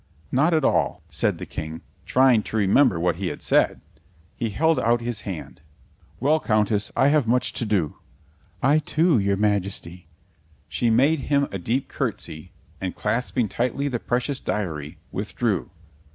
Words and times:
"Not 0.31 0.51
at 0.55 0.65
all," 0.65 1.03
said 1.11 1.37
the 1.37 1.45
King, 1.45 1.81
trying 2.07 2.41
to 2.41 2.57
remember 2.57 2.99
what 2.99 3.17
he 3.17 3.27
had 3.27 3.43
said. 3.43 3.81
He 4.35 4.49
held 4.49 4.79
out 4.79 4.99
his 4.99 5.21
hand. 5.29 5.61
"Well, 6.19 6.39
Countess, 6.39 6.91
I 6.95 7.09
have 7.09 7.27
much 7.27 7.53
to 7.53 7.67
do." 7.67 7.97
"I, 8.63 8.79
too, 8.79 9.19
your 9.19 9.37
Majesty." 9.37 10.07
She 10.67 10.89
made 10.89 11.19
him 11.29 11.47
a 11.51 11.59
deep 11.59 11.87
curtsey 11.87 12.51
and, 12.81 12.95
clasping 12.95 13.47
tightly 13.47 13.87
the 13.87 13.99
precious 13.99 14.39
diary, 14.39 14.97
withdrew. 15.11 15.69